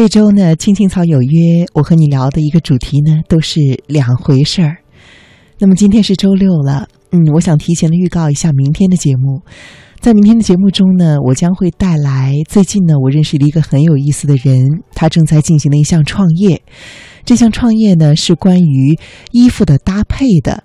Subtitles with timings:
[0.00, 4.78] 这周呢，青青草有约，我和你聊的一个主题呢，都是两回事儿。
[5.58, 9.42] 那么今天是周六了，嗯，我想提前的预告一下明天的节目。
[10.00, 16.62] 在明天的节目中呢，我将会带来最近呢，我认识了一个很有意思的人，他正在进行的一项创业。
[17.26, 18.98] 这项创业呢，是关于
[19.32, 20.64] 衣服的搭配的。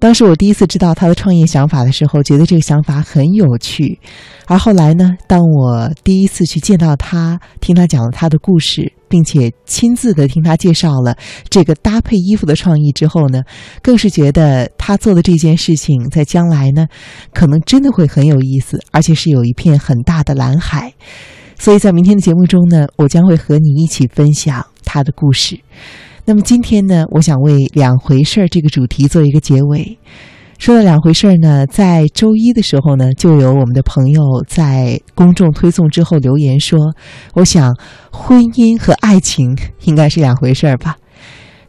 [0.00, 4.00] 当时我第一次知道他的创业想法的时候，觉得这个想法很有趣。
[4.46, 11.14] 而后来呢，当我第一次去见到他，听他讲了他的故事，并且亲自的听他介绍了
[11.50, 13.42] 这个搭配衣服的创意之后呢，
[13.82, 16.86] 更是觉得他做的这件事情在将来呢，
[17.34, 20.94] 可能真的会很有意思，而且是有一片很大的蓝海。
[21.58, 25.60] 所以在明天的节目中呢，我将会和你一起分享他的故事。
[26.24, 29.98] 那么今天呢，我想为“两回事儿”这个主题做一个结尾。
[30.58, 36.78] 说到“两回事儿”呢，在周一的时候呢，就有我们的朋友在公众推送之后留言说
[37.34, 37.74] ：“我想
[38.12, 40.96] 婚姻和爱情应该是两回事儿吧。”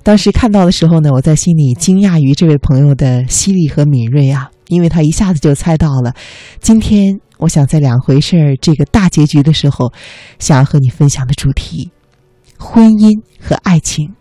[0.03, 6.13] 当时看到的时候呢，我在心里惊讶于这位朋友的犀利和敏锐啊，因为他一下子就猜到了。
[6.59, 9.93] 今天我想在“两回事儿”这个大结局的时候，
[10.37, 11.91] 想要和你分享的主题：
[12.57, 14.13] 婚姻和爱情。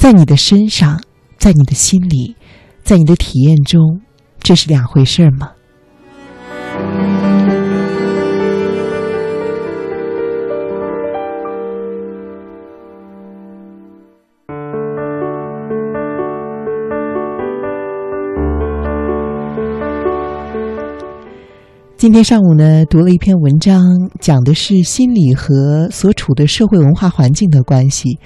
[0.00, 0.98] 在你的身上，
[1.36, 2.34] 在你的心里，
[2.82, 4.00] 在你的体验中，
[4.40, 5.50] 这是两回事吗？
[22.00, 23.78] 今天上午呢，读了一篇文章，
[24.20, 28.18] 讲的是心理和所处的社会文化环境的关系。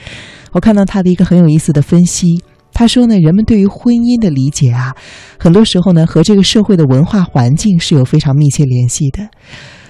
[0.53, 2.41] 我看到他的一个很有意思的分析，
[2.73, 4.95] 他说呢，人们对于婚姻的理解啊，
[5.41, 9.29] 很多时候呢和这个社会的文化环境是有非常密切联系的。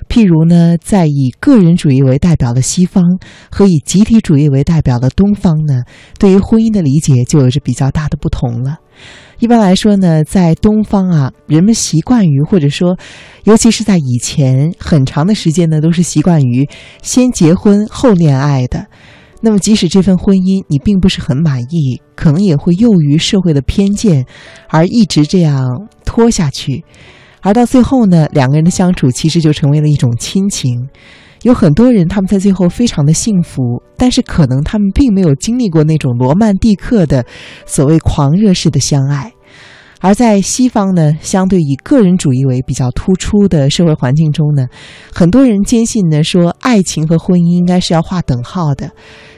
[0.08, 3.04] 譬如呢，在以个人主义为代表的西方
[3.50, 5.82] 和以集体主义为代表的东方呢，
[6.18, 8.78] 对于婚姻的理解就有着比较大的不同了。
[9.40, 12.96] 一般来说呢，在东方啊，人们习惯于或者说，
[13.42, 16.68] 尤其是在以前很长的时间呢，都是习惯于
[17.02, 18.86] 先结婚后恋爱的。
[19.40, 24.24] 那么，即使这份婚姻你并不是很满意，可能也会囿于社会的偏见，
[24.68, 26.82] 而一直这样拖下去，
[27.44, 30.88] 而到最后呢，两个人的相处其实就成为了一种亲情。
[31.42, 37.22] 有很多人他们在最后非常的幸福，但是可能他们并没有经历过那种罗曼蒂克的
[37.66, 39.33] 所谓狂热式的相爱。
[40.00, 44.66] 而在西方呢，相对以个人主义为比较突出的社会环境中呢，
[45.12, 48.90] 很多人坚信呢说爱情和婚姻应该是要划等号的，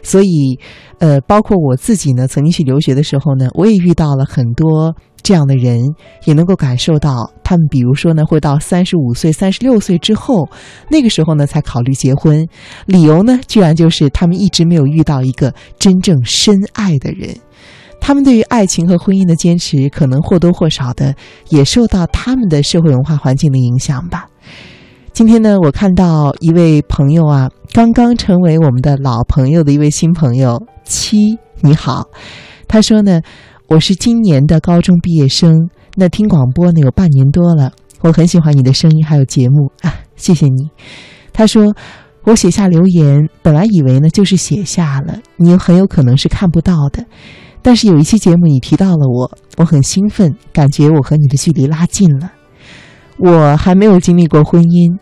[0.02, 0.58] 所以，
[0.98, 5.80] 呃，包括我自己呢，曾经去留学的时候呢，我也遇到了很多这样的人，
[6.24, 10.48] 也能够感受到他们，比如说呢，会到三十五岁、三十六岁之后，
[10.90, 12.46] 那个时候呢才考虑结婚，
[12.86, 17.36] 理由呢，居然就是他们一直没有遇到一个真正深爱的人。
[18.00, 21.14] 他们对于爱情和婚姻的坚持，可能或多或少的
[21.48, 24.28] 也受到他们的社会文化环境的影响吧。
[25.12, 32.04] 今天呢，我看到一位朋友啊，刚刚成为我们的老朋友的一位新朋友七，你好。
[32.68, 33.20] 他说呢，
[33.68, 40.68] 我是今年的高中毕业生，那听广播呢有半年多了，我很喜欢你的声音还有节目啊，谢谢你。
[41.32, 41.74] 他说，
[42.24, 47.04] 我写下留言，本来以为呢就是写下了，你很有可能是看不到的。
[47.66, 52.30] 但是有一期节目你提到了我，我很兴奋，感觉我和你的距离拉近了。
[53.18, 54.96] 我还没有经历过婚姻，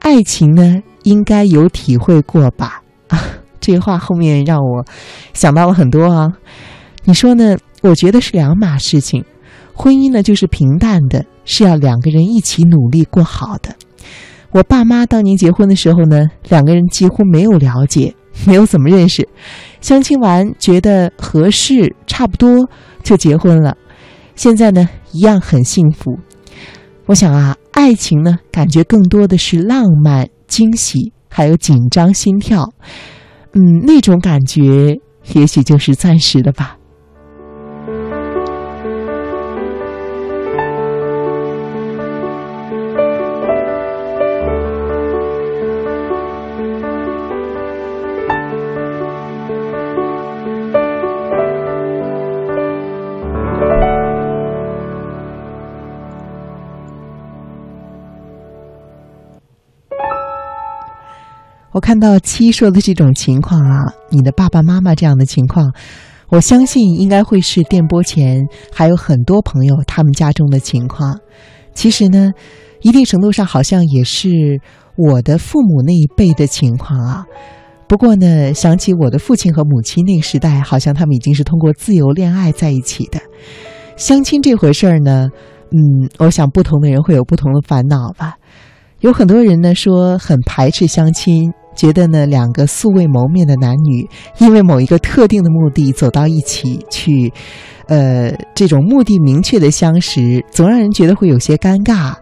[0.00, 2.82] 爱情呢，应该有体会过吧？
[3.08, 3.18] 啊，
[3.58, 4.84] 这话后面让我
[5.32, 6.30] 想到了很多啊。
[7.04, 7.56] 你说呢？
[7.80, 9.24] 我觉得是两码事情。
[9.72, 13.74] 婚姻呢，就是平淡的，是要两个人一起努力过好的。
[14.50, 18.14] 我爸妈当年结婚的时候呢，两个人几乎没有了解。
[18.46, 19.28] 没有怎么认识，
[19.82, 22.68] 相亲完觉得合适，差不多
[23.02, 23.74] 就结婚了。
[24.36, 26.18] 现在呢，一样很幸福。
[27.06, 32.74] 我想啊，爱情呢，感觉更多的是浪漫、惊喜，还有紧张、心跳。
[33.52, 35.00] 嗯，那种感觉
[35.32, 36.76] 也许就是暂时的吧。
[61.72, 65.72] 我看到七说的这种情况啊，你的爸爸妈妈这样的情况，
[66.28, 71.18] 我相信应该会是电波前还有很多朋友他们家中的情况。
[71.72, 72.32] 其实呢，
[72.82, 74.28] 一定程度上好像也是
[74.96, 77.24] 我的父母那一辈的情况啊。
[77.86, 83.20] 不过呢，想起我的父亲和母亲那个时代，好像他们已经是通过自由恋爱在一起的。
[83.96, 85.28] 相亲这回事儿呢，
[85.70, 88.34] 嗯，我想不同的人会有不同的烦恼吧。
[89.00, 94.06] 有很多人呢说很排斥相亲，觉得呢两个素未谋面的男女
[94.36, 97.32] 因为某一个特定的目的走到一起去，
[97.86, 102.14] 呃，这种目的明确的相识，总让人觉得会有些尴尬。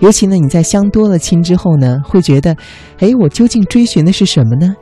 [0.00, 2.54] 尤其呢你在相多了亲之后呢，会觉得，
[2.98, 4.74] 哎，我究竟追寻的是什么呢？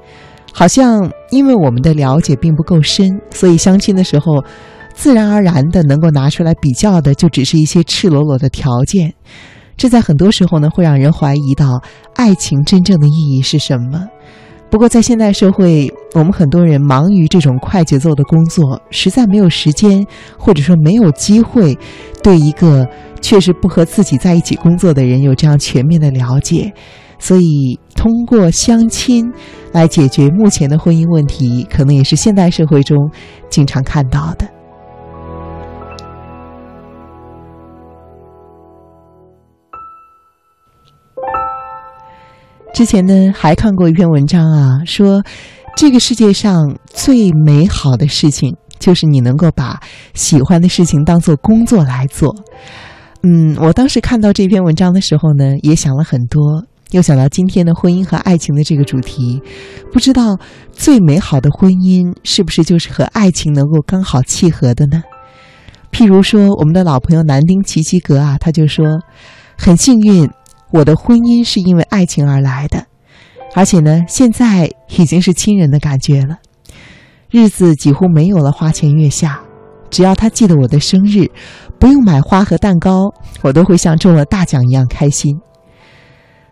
[0.52, 4.42] 好像因为我们的了解并不够深，所以相亲的时候，
[4.94, 9.14] 自然而然的能够拿出来比较的，就只是一些赤裸裸的条件。
[9.76, 11.80] 这在很多时候呢，会让人怀疑到
[12.16, 14.08] 爱情真正的意义是什么。
[14.74, 20.04] 不过在现代社会，我们很多人忙于这种快节奏的工作，实在没有时间，
[20.36, 21.78] 或者说没有机会，
[22.24, 22.84] 对一个
[23.20, 26.72] 确实不和自己在一起工作的人有这样全面的了解。
[27.20, 29.32] 所以，通过相亲
[29.70, 32.98] 来解决目前的婚姻问题，可能也是现代社会中
[33.48, 34.44] 经常看到的。
[42.74, 45.22] 之前呢，还看过一篇文章啊，说
[45.76, 49.80] 这个世界上最美好的事情，就是你能够把
[50.12, 52.34] 喜欢的事情当做工作来做。
[53.22, 56.64] 嗯，我当时看到这篇文章的时候呢，也想了很多。
[56.90, 59.40] 又想到今天的婚姻和爱情的这个主题，
[59.92, 60.36] 不知道
[60.72, 65.02] 最美好的婚姻是不是就是和爱情能够刚好契合的呢？
[65.90, 68.86] 譬如说，我们的老朋友南丁奇奇格啊，他就说
[69.58, 70.28] ：“很幸运，
[70.74, 72.84] 我的婚姻是因为爱情而来的，
[73.54, 76.38] 而且呢，现在已经是亲人的感觉了。
[77.30, 79.40] 日子几乎没有了花前月下，
[79.88, 81.30] 只要他记得我的生日，
[81.78, 85.38] 不用买花和蛋糕，我都会像中了大奖一样开心。”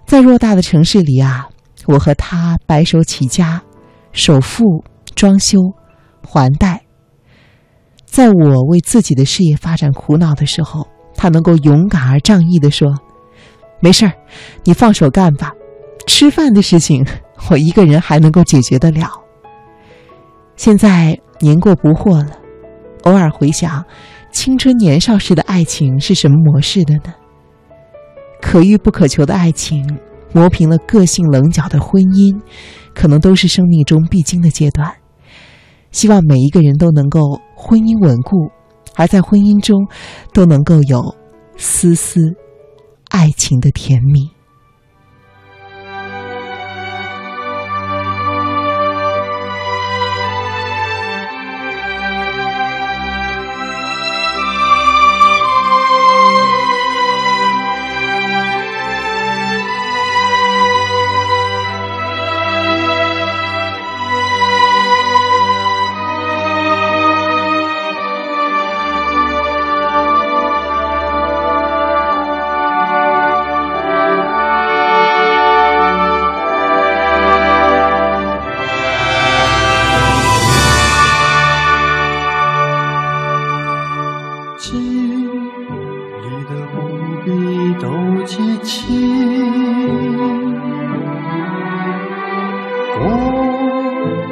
[0.06, 1.48] 在偌大的城市里啊，
[1.86, 3.60] 我和他白手起家，
[4.12, 4.84] 首付、
[5.16, 5.58] 装修、
[6.24, 6.84] 还贷。
[8.06, 10.86] 在我为自己的事业发展苦恼的时候，
[11.16, 12.94] 他能够勇敢而仗义地说
[13.82, 14.12] ：“没事儿，
[14.62, 15.52] 你放手干吧。
[16.06, 17.04] 吃饭的事情，
[17.50, 19.08] 我一个人还能够解决得了。”
[20.56, 22.38] 现在年过不惑了，
[23.02, 23.84] 偶尔回想
[24.30, 27.12] 青春年少时的爱情是什么模式的呢？
[28.40, 29.84] 可遇不可求的爱情，
[30.32, 32.40] 磨平了个性棱角的婚姻，
[32.94, 34.92] 可能都是生命中必经的阶段。
[35.90, 38.50] 希望每一个人都能够婚姻稳固，
[38.94, 39.86] 而在婚姻中，
[40.32, 41.02] 都能够有
[41.56, 42.34] 丝丝
[43.12, 44.31] 爱情的甜蜜。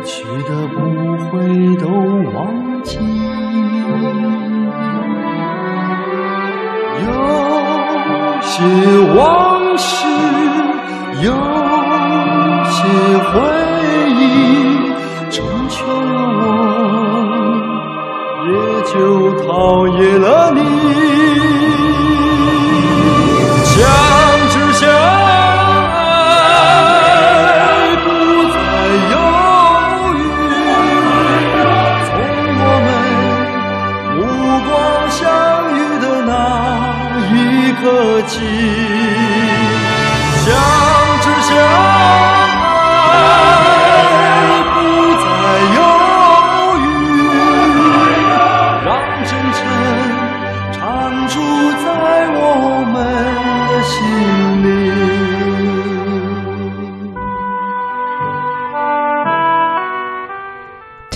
[0.04, 0.78] 去的不
[1.26, 1.88] 会都
[2.32, 2.98] 忘记。
[7.02, 7.08] 有
[8.42, 8.52] 些
[9.16, 10.06] 往事
[11.22, 11.32] 有
[12.64, 12.78] 些
[13.28, 13.30] 回
[14.16, 14.20] 忆
[15.30, 15.36] 成
[15.68, 16.50] 全了
[18.42, 18.60] 我也
[18.92, 18.94] 就
[19.42, 21.79] 陶冶了你。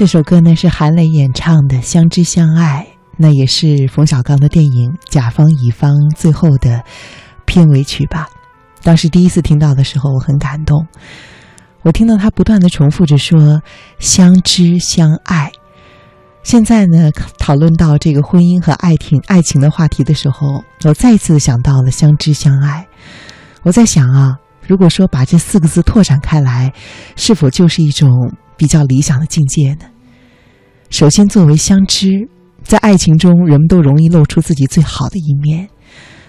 [0.05, 6.85] 这首歌呢是韩磊演唱的《相知相爱》，那也是冯小刚的电影《甲方乙方》最后的
[7.47, 8.29] 片尾曲吧。
[8.83, 10.87] 当时第一次听到的时候，我很感动。
[11.81, 13.63] 我听到他不断的重复着说
[13.99, 15.51] “相知相爱”。
[16.45, 22.87] 现在呢，讨论到这个婚姻和爱情、爱情的话题的时候，我再次想到了“相知相爱”。
[23.65, 24.37] 我在想啊，
[24.69, 26.75] 如果说把这四个字拓展开来，
[27.17, 28.11] 是否就是一种
[28.59, 29.87] 比较理想的境界呢？
[30.95, 32.29] 首先，作为相知，
[32.63, 35.69] 在爱情中，人们都容易露出自己最好的一面。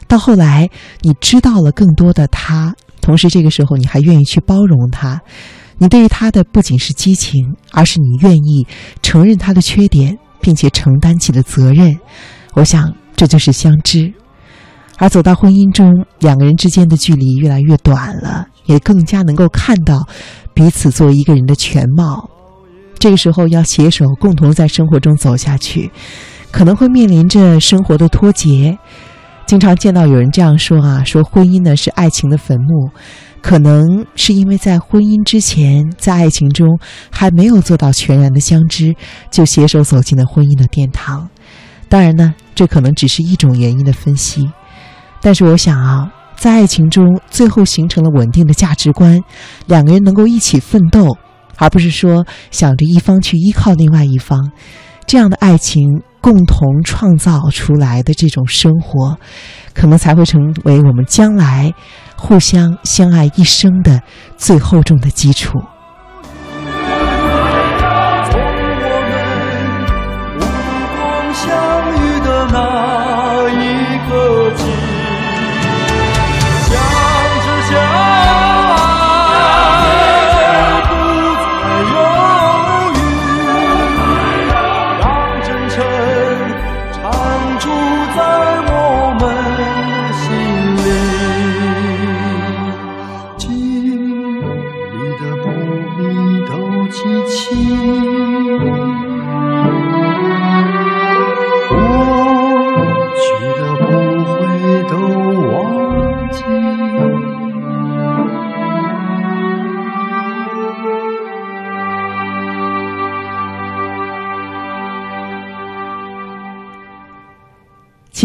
[0.08, 0.68] 到后来，
[1.02, 5.22] 你知道了更多的他，同时这个时候你还愿意去包容他。
[5.78, 8.66] 你对于他的不仅是激情，而是你愿意
[9.04, 12.00] 承认他的缺点，并且承担起的责任。
[12.56, 14.12] 我想，这就是相知。
[14.98, 20.08] 而走到婚姻中，两个人之间的距离越来越短了，也更加能够看到
[20.56, 22.32] 彼此作为一个人的全貌。
[22.98, 25.92] 这个时候要携手共同在生活中走下去，
[26.52, 28.78] 可能会面临着生活的脱节。
[29.46, 32.90] 经常见到有人这样说啊，说婚姻呢是爱情的坟墓。
[33.42, 36.80] 可能是因为在婚姻之前，在爱情中
[37.12, 38.96] 还没有做到全然的相知，
[39.30, 41.30] 就携手走进了婚姻的殿堂。
[41.88, 44.50] 当然呢，这可能只是一种原因的分析。
[45.22, 49.22] 但是我想啊，在爱情中最后形成了稳定的价值观，
[49.68, 51.16] 两个人能够一起奋斗，
[51.58, 54.52] 而不是说想着一方去依靠另外一方，
[55.06, 59.18] 这样的爱情共同创造出来的这种生活，
[59.74, 61.74] 可能才会成为我们将来。
[62.18, 64.02] 互相相爱一生的
[64.38, 65.60] 最厚重的基础。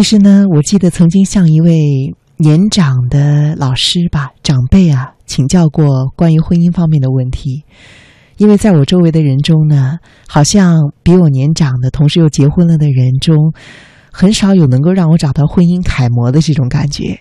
[0.00, 7.66] 其实呢，我记得曾经向一位年长的老师吧，长辈啊，请教过关于婚姻方面的问题。
[8.38, 13.52] 因为在我周围的人中呢，好像比我年长的，同时又结婚了的人中，
[14.10, 17.20] 很少有能够让我找到婚姻楷模的这种感觉。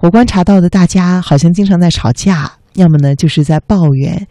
[0.00, 4.26] 我观察到的，大家好像经常在吵架，要么呢就是在抱怨。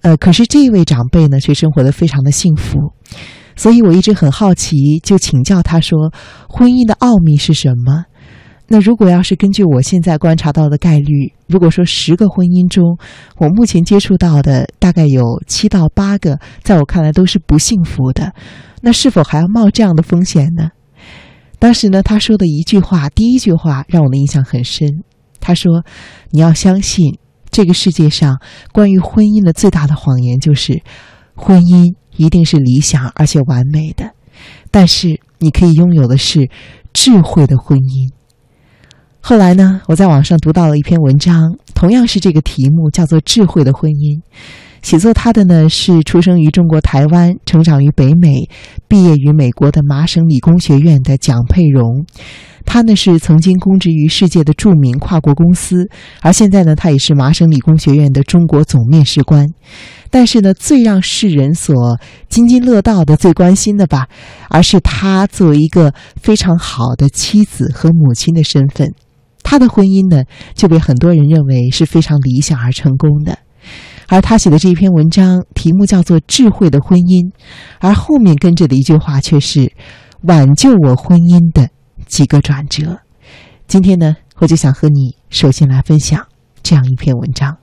[0.00, 2.78] 呃，可是这位长辈呢，却生活的非常的幸福。
[3.56, 6.12] 所以我一直很好奇，就请教他说
[6.48, 8.04] ：“婚姻的奥秘是什么？”
[8.72, 12.96] 那如果要是根据我现在观察到的概率，如果说十个婚姻中，
[13.36, 18.32] 我目前接触到的大概有七到八个，在我看来都是不幸福的，
[18.82, 20.70] 那是否还要冒这样的风险呢？
[21.58, 25.02] 当时呢，他说的一句话，第一句话让我的印象很深。
[25.40, 25.84] 他说
[26.30, 27.18] ：“你要相信，
[27.50, 28.40] 这个世界上
[28.72, 30.80] 关于婚姻的最大的谎言就是
[31.34, 34.10] 婚姻。”一定是理想而且完美的，
[34.70, 36.50] 但是你可以拥有的是
[36.92, 38.10] 智慧的婚姻。
[39.22, 44.18] 后来呢，我在网上读到了一篇文章，同样是这个题目，叫做《智慧的婚姻》。
[44.82, 48.48] 写作他的呢是出生于中国台湾、成长于北美、
[48.86, 52.04] 毕业于美国的麻省理工学院的蒋佩荣。
[52.64, 55.88] 他呢是曾经供职于世界的著名跨国公司，
[56.20, 59.46] 而现在呢，他也是麻省理工学院的中国总面试官。
[60.10, 61.98] 但是呢，最让世人所
[62.28, 64.08] 津津乐道的、最关心的吧，
[64.48, 68.92] 而是他作为一个非常好的妻子和母亲的身份，
[69.42, 70.24] 他的婚姻呢
[70.54, 73.38] 就被很多人认为是非常理想而成功的。
[74.08, 77.28] 而他写的这一篇文章题目叫做《智慧的婚姻》，
[77.78, 79.72] 而后面跟着的一句话却是
[80.26, 81.70] “挽救我婚姻的
[82.10, 83.00] 几个转折”。
[83.66, 86.26] 今天呢，我就想和你首先来分享
[86.62, 87.56] 这样一篇文章。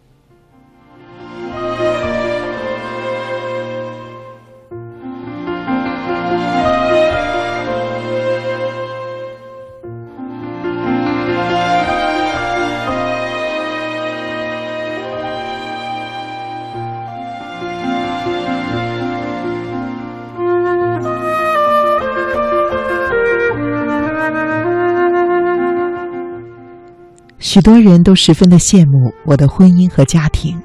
[27.58, 30.62] 许多人都十分的羡慕我的婚姻和家庭，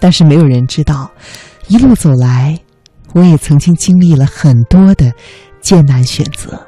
[0.00, 1.08] 但是没有人知道，
[1.68, 2.58] 一路走来，
[3.12, 5.12] 我也曾经经历了很多的
[5.60, 6.66] 艰难选择。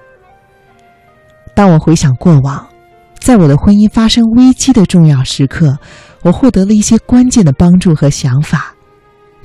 [1.52, 2.64] 当我回想过往，
[3.18, 5.80] 在我的婚姻发生危机的重要时刻，
[6.22, 8.72] 我获得了一些关键的帮助和想法，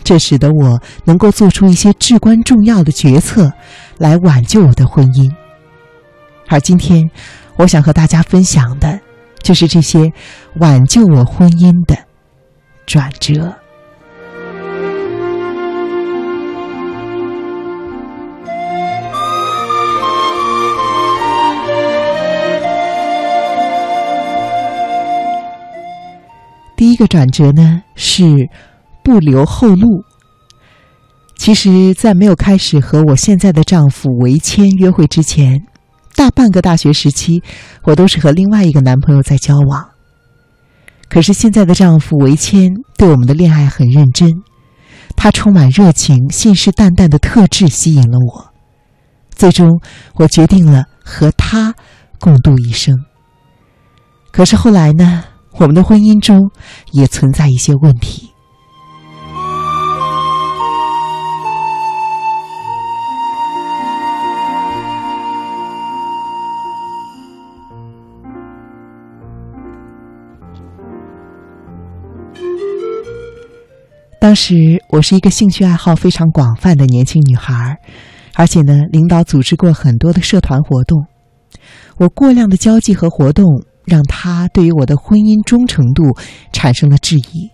[0.03, 3.51] 这使得我能够做出一些至关重要的决策，
[3.97, 5.33] 来挽救我的婚姻。
[6.47, 7.09] 而今天，
[7.55, 8.99] 我想和大家分享的。
[9.41, 10.11] 就是这些
[10.55, 11.97] 挽救我婚姻的
[12.85, 13.55] 转折。
[26.75, 28.49] 第一个转折呢是
[29.03, 30.03] 不留后路。
[31.35, 35.65] 其实，在没有开始和我现在的丈夫维谦约会之前，
[36.19, 37.41] 大半个大学时期，
[37.83, 39.91] 我都是和另外一个男朋友在交往。
[41.07, 44.29] 可是现在的丈夫维谦对我们的恋爱很认真，
[45.15, 48.53] 他充满热情、信誓旦旦的特质吸引了我，
[49.33, 49.79] 最终
[50.15, 51.73] 我决定了和他
[52.19, 52.97] 共度一生。
[54.33, 55.23] 可是后来呢？
[55.53, 56.51] 我们的婚姻中
[56.91, 58.28] 也存在一些问题。
[74.19, 74.55] 当时
[74.89, 77.77] 我是一个兴趣爱好非常广泛的年轻女孩，
[78.35, 81.05] 而且呢，领导组织过很多的社团活动，
[81.97, 83.45] 我过量的交际和活动。
[83.85, 86.03] 让他对于我的婚姻忠诚度
[86.53, 87.49] 产生了质疑。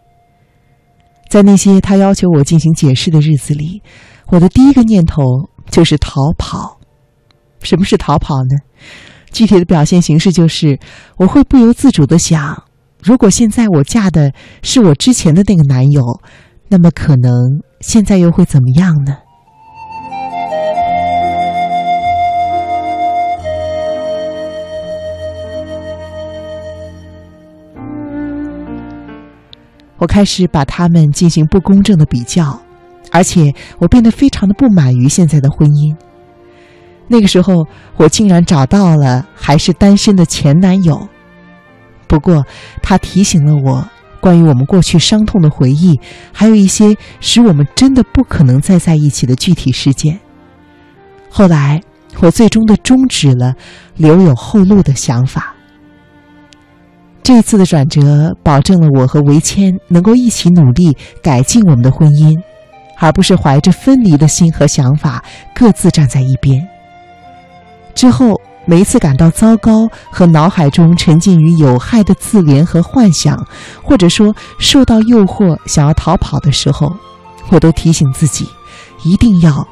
[1.30, 3.82] 在那些他要求我进行解释的日子里，
[4.28, 5.24] 我的第一个念头
[5.72, 6.78] 就是逃跑。
[7.62, 8.58] 什么是逃跑呢？
[9.32, 10.78] 具体的表现形式就是，
[11.16, 12.66] 我会不由自主的想：
[13.02, 16.02] 如果现在我嫁的是我之前的那个男友，
[16.68, 17.32] 那么可能
[17.80, 19.18] 现在又会怎么样呢？
[29.98, 32.60] 我开始把他们进行不公正的比较，
[33.12, 35.96] 而且我变得非常的不满于现在的婚姻。
[37.08, 37.66] 那个时候，
[37.98, 41.08] 我竟然找到了还是单身的前男友。
[42.08, 42.46] 不过，
[42.84, 43.88] 他提醒了我
[44.26, 46.00] 关于我们过去伤痛的回忆，
[46.34, 50.20] 还有一些使我们真的不可能再在一起的具体事件。
[51.30, 51.80] 后来，
[52.22, 53.54] 我最终的终止了
[53.98, 55.54] 留有后路的想法。
[57.22, 62.36] 这次的转折，保证了我和维谦能够一起努力改进我们的婚姻，
[62.98, 66.68] 而不是怀着分离的心和想法各自站在一边。
[67.94, 73.38] 之后，每一次感到糟糕和脑海中沉浸于有害的自怜和幻想，
[73.84, 76.96] 或者说受到诱惑想要逃跑的时候，
[77.52, 78.50] 我都提醒自己，
[79.04, 79.68] 一定要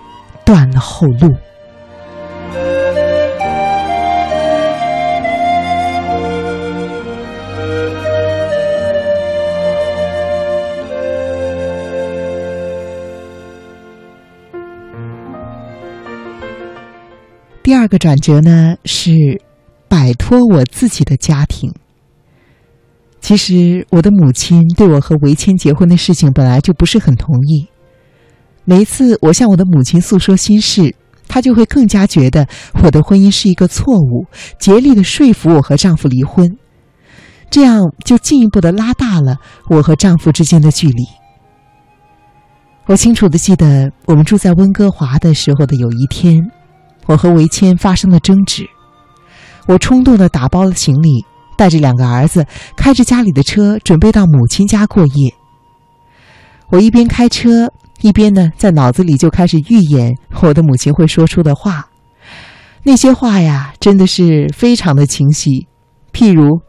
[0.45, 1.36] 断了后路。
[17.74, 19.42] 第二个转折呢是
[19.88, 21.74] 摆脱我自己的家庭。
[23.20, 27.68] 其实我的母亲对我和维谦结婚的事情本来就不是很同意。
[28.64, 30.96] 每一次我向我的母亲诉说心事，
[31.28, 32.48] 她就会更加觉得
[32.84, 34.28] 我的婚姻是一个错误，
[34.60, 36.48] 竭力的说服我和丈夫离婚，
[37.50, 39.38] 这样就进一步的拉大了
[39.72, 41.04] 我和丈夫之间的距离。
[42.86, 46.52] 我清楚的记得我们住在温哥华的时候的有一天。
[47.06, 48.68] 我和维谦发生了争执，
[49.68, 51.26] 我冲动的打包了行李，
[51.58, 55.34] 带着两个儿子，开着家里的车，准备到母亲家过夜。
[56.70, 61.89] 我一边开车，一边呢，在脑子里就开始预演我的母亲会说出的话。
[62.84, 65.68] 那些话呀，真的是非常的清晰。
[66.12, 66.62] 譬如，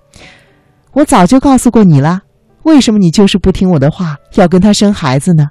[0.93, 2.21] 我早就告诉过你了，
[2.63, 5.47] 为什么你就是不听我的话，要跟他生孩子呢？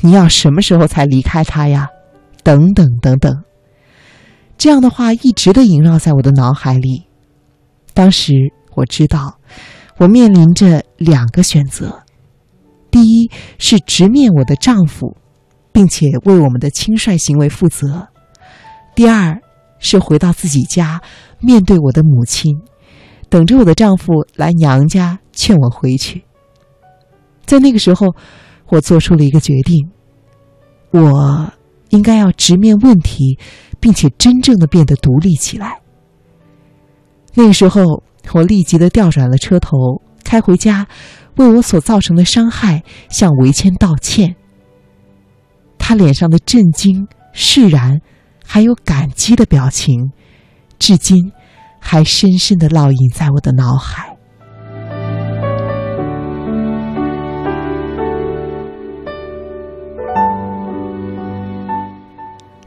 [0.00, 1.88] 你要什么时候才离开他呀？
[2.42, 3.32] 等等等等。
[4.56, 7.04] 这样的话一直的萦绕在我的脑海里。
[7.92, 8.32] 当时
[8.74, 9.38] 我知道，
[9.98, 12.02] 我面临着两个选择：
[12.90, 15.16] 第一是直面我的丈夫，
[15.72, 18.08] 并且为我们的轻率行为负责；
[18.94, 19.40] 第二
[19.78, 21.00] 是回到自己家，
[21.40, 22.60] 面对我的母亲，
[23.28, 26.24] 等着我的丈夫来娘家劝我回去。
[27.44, 28.14] 在那个时候，
[28.68, 29.90] 我做出了一个决定：
[30.90, 31.52] 我
[31.90, 33.38] 应该要直面问题。
[33.84, 35.82] 并且真正的变得独立起来。
[37.34, 40.86] 那时候，我立即的调转了车头，开回家，
[41.36, 44.36] 为我所造成的伤害向维谦道歉。
[45.76, 48.00] 他脸上的震惊、释然，
[48.42, 50.12] 还有感激的表情，
[50.78, 51.30] 至今
[51.78, 54.13] 还深深的烙印在我的脑海。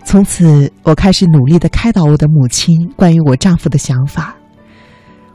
[0.07, 4.33] 从此，我开始努力的开导我的母亲关于我丈夫的想法。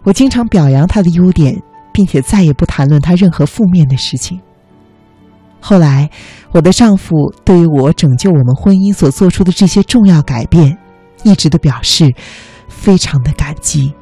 [0.03, 4.41] 我经常表扬他的优点，并且再也不谈论他任何负面的事情。
[5.61, 6.09] 后来，
[6.53, 10.79] 我的丈夫对于我拯救我们婚姻所做出的这些重要改变，
[11.23, 12.11] 一直都表示
[12.67, 13.93] 非常的感激。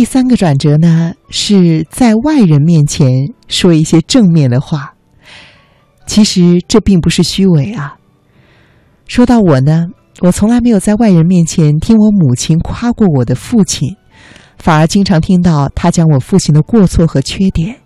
[0.00, 4.94] 第三个转折呢，是在外人面前说一些正面的话。
[6.06, 7.98] 其实这并不是虚伪啊。
[9.06, 9.88] 说到我呢，
[10.22, 13.94] 我从来没有在外人面前听我母亲夸过我的父亲，
[14.56, 17.76] 反而经常听到他讲我父亲的过错和缺点。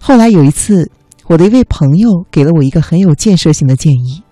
[0.00, 0.90] 后来有一次，
[1.26, 4.22] 我的一位朋友给了我一个很有建设性的建议。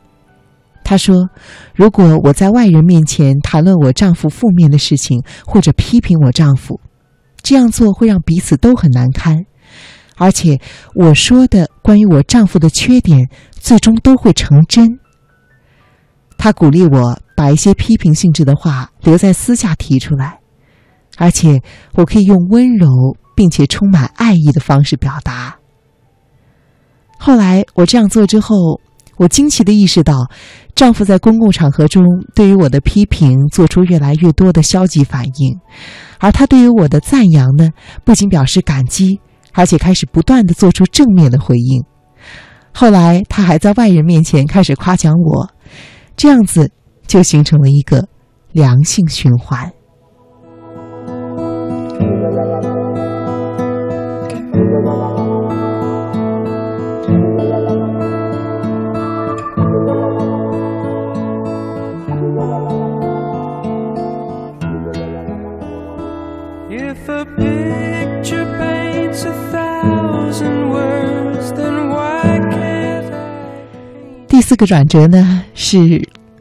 [0.85, 1.31] 他说
[1.75, 6.79] ：“如果我在外人面前谈论我丈夫负面的事情，或者批评我丈夫，
[7.42, 9.47] 这样做会让彼此都很难堪，
[10.16, 10.61] 而且
[10.94, 15.01] 我说的关于我丈夫的缺点，最终都会成真。”
[16.37, 20.40] 他鼓励我把一些批评性质的话留在私下提出来，
[21.16, 21.62] 而且
[21.94, 22.87] 我可以用温柔
[23.35, 25.57] 并且充满爱意的方式表达。
[27.18, 28.81] 后来我这样做之后，
[29.16, 30.29] 我惊奇的意识到，
[30.74, 35.58] 丈夫在公共场合中对于我的批评做出越来越多的消极反应，
[36.18, 37.70] 而他对于我的赞扬呢，
[38.04, 39.20] 不仅表示感激，
[39.52, 41.84] 而且开始不断的做出正面的回应。
[42.72, 45.48] 后来他还在外人面前开始夸奖我。
[46.16, 46.70] 这样子
[47.06, 48.06] 就形成了一个
[48.52, 49.72] 良性循环。
[74.66, 75.79] 转折呢，是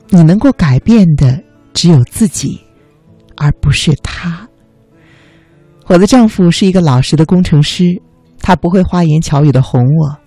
[0.09, 1.41] 你能够改变的
[1.73, 2.59] 只有自己，
[3.35, 4.47] 而不是他。
[5.87, 7.83] 我的丈夫是一个老实的工程师，
[8.39, 10.17] 他不会花言巧语的哄我。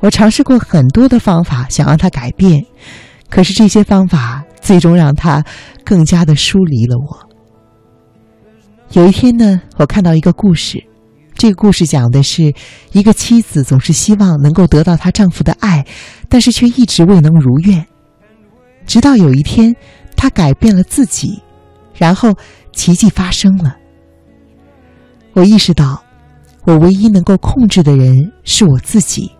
[0.00, 2.64] 我尝试过很多的方法想让他改变，
[3.30, 5.42] 可是这些方法最终让他
[5.84, 7.18] 更加的疏离了我。
[8.92, 10.82] 有一天呢，我看到一个故事。
[11.44, 12.54] 这个故事讲的是，
[12.92, 15.84] 一个妻子总是希望能够得到她丈夫的爱，
[16.30, 17.84] 但是却一直未能如愿。
[18.86, 19.76] 直到有一天，
[20.16, 21.42] 她改变了自己，
[21.94, 22.32] 然后
[22.72, 23.76] 奇迹发生了。
[25.34, 26.02] 我意识到，
[26.64, 29.30] 我唯一能够控制的人是我自己。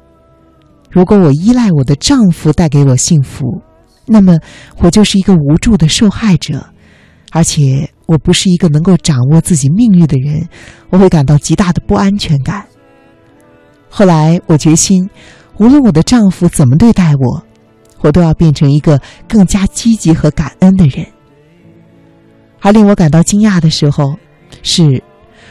[0.90, 3.62] 如果我依赖我的丈夫带给我幸福，
[4.04, 4.38] 那么
[4.76, 6.66] 我就是一个无助的受害者，
[7.30, 7.93] 而且。
[8.06, 10.48] 我不是一个能够掌握自己命运的人，
[10.90, 12.66] 我会感到极大的不安全感。
[13.88, 15.08] 后来我决心，
[15.58, 17.44] 无论我的丈夫怎么对待我，
[18.00, 21.06] 我都要变成一个更加积极和感恩的人。
[22.60, 24.16] 而令我感到惊讶的时候，
[24.62, 25.02] 是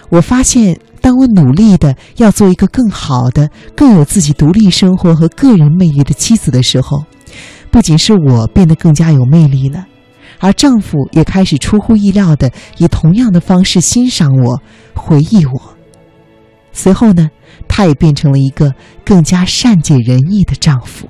[0.10, 7.06] 我发现，当我努力的要做一个更好的、更有自己独立生活和个人魅力的妻子的时候，
[7.72, 9.88] 不仅是我变得更加有魅力了。
[10.44, 14.62] 而丈夫也开始出乎意料的以同样的方式欣赏我、
[14.94, 15.62] 回忆我。
[16.74, 17.30] 随后呢，
[17.66, 18.74] 他也变成了一个
[19.06, 21.08] 更加善解人意的丈夫。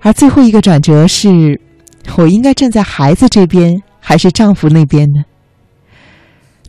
[0.00, 1.60] 而最后一个转折是，
[2.18, 5.24] 我应该站在孩子这边还是丈夫那边呢？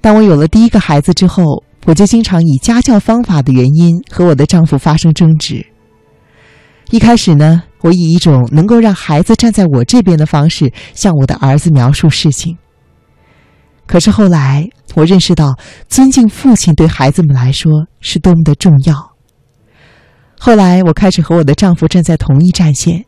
[0.02, 1.64] 当我有了第一个孩子之后。
[1.89, 5.65] 我就经常以家教方法的原因和我的丈夫发生争执。
[6.91, 12.56] 一开始呢，我以一种能够让孩子站在我这边的方式向我的儿子描述事情。
[13.88, 17.71] 可是后来，我认识到尊敬父亲对孩子们来说
[18.02, 19.15] 是多么的重要。
[20.38, 23.04] 后来，我开始和我的丈夫站在同一战线。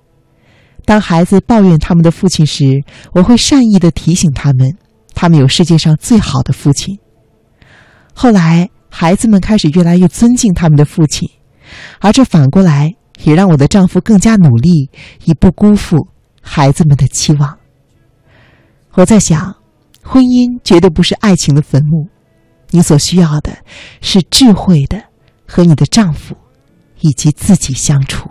[0.86, 2.82] 当孩子抱怨他们的父亲时，
[3.14, 4.76] 我会善意的提醒他们，
[5.14, 6.98] 他们有世界上最好的父亲。
[8.22, 11.28] 后来，孩子们开始越来越尊敬他们的父亲，
[12.00, 14.92] 而这反过来也让我的丈夫更加努力，
[15.26, 16.08] 以不辜负
[16.40, 17.58] 孩子们的期望。
[18.92, 19.56] 我在想，
[20.04, 22.10] 婚姻绝对不是爱情的坟墓，
[22.70, 23.58] 你所需要的
[24.02, 25.02] 是智慧的
[25.48, 26.38] 和你的丈夫
[27.00, 28.30] 以及自己相处。